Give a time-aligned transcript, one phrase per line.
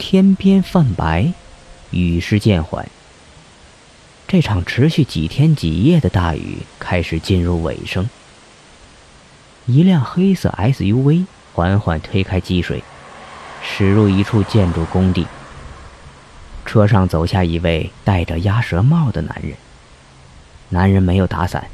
[0.00, 1.30] 天边泛白，
[1.90, 2.88] 雨势渐缓。
[4.26, 8.08] 这场持续几天几夜的大雨开始进入尾声。
[9.66, 12.82] 一辆黑色 SUV 缓缓推开积水，
[13.62, 15.26] 驶入一处建筑工地。
[16.64, 19.52] 车上走下一位戴着鸭舌帽的男人。
[20.70, 21.68] 男人没有打伞，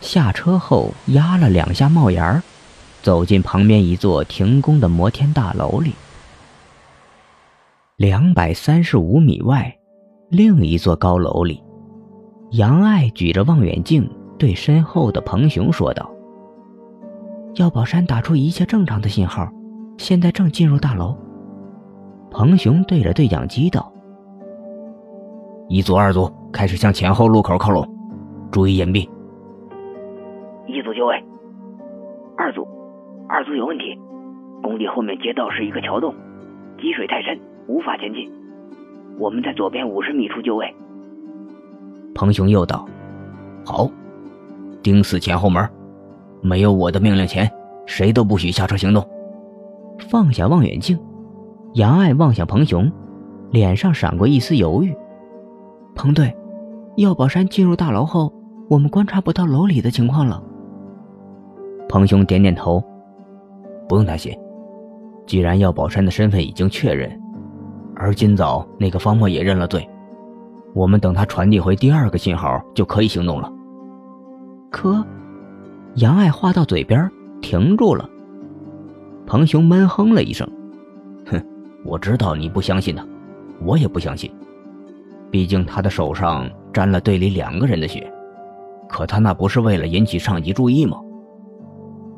[0.00, 2.42] 下车后压了两下帽檐儿，
[3.02, 5.92] 走进旁边一座停工的摩天大楼里。
[7.96, 9.72] 两百三十五米外，
[10.28, 11.62] 另一座高楼里，
[12.50, 14.04] 杨爱举着望远镜
[14.36, 16.10] 对身后的彭雄说道
[17.54, 19.48] ：“药宝山打出一切正常的信号，
[19.96, 21.16] 现在正进入大楼。”
[22.32, 23.92] 彭雄对着对讲机道
[25.70, 27.88] ：“一组、二组开始向前后路口靠拢，
[28.50, 29.08] 注意隐蔽。
[30.66, 31.14] 一组就位，
[32.36, 32.66] 二组，
[33.28, 33.96] 二组有问题，
[34.64, 36.12] 工地后面街道是一个桥洞，
[36.80, 38.30] 积水太深。”无法前进，
[39.18, 40.72] 我们在左边五十米处就位。
[42.14, 42.86] 彭雄又道
[43.64, 43.90] ：“好，
[44.82, 45.68] 盯死前后门，
[46.42, 47.50] 没有我的命令前，
[47.86, 49.04] 谁都不许下车行动。”
[50.10, 50.98] 放下望远镜，
[51.74, 52.90] 杨爱望向彭雄，
[53.50, 54.94] 脸上闪过一丝犹豫。
[55.94, 56.36] 彭队，
[56.96, 58.32] 药宝山进入大楼后，
[58.68, 60.42] 我们观察不到楼里的情况了。
[61.88, 62.82] 彭雄点点头
[63.88, 64.36] ：“不用担心，
[65.26, 67.18] 既然药宝山的身份已经确认。”
[68.04, 69.88] 而今早那个方墨也认了罪，
[70.74, 73.50] 我们等他传递回第二个信号就可以行动了。
[74.70, 75.02] 可，
[75.94, 77.10] 杨爱话到嘴边
[77.40, 78.06] 停住了。
[79.24, 80.46] 彭雄闷哼了一声
[81.32, 81.42] ：“哼，
[81.82, 83.02] 我知道你不相信他，
[83.62, 84.30] 我也不相信。
[85.30, 88.12] 毕竟他的手上沾了队里两个人的血，
[88.86, 90.98] 可他那不是为了引起上级注意吗？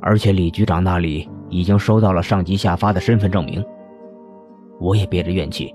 [0.03, 3.65] 而且李局长那里已经收到了上级下发的身份证明。”
[4.79, 5.75] 我也憋着怨气，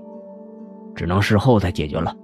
[0.94, 2.14] 只能事后再解决了。